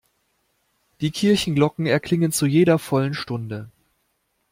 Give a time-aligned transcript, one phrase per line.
[1.01, 3.69] Die Kirchenglocken erklingen zu jeder vollen Stunde.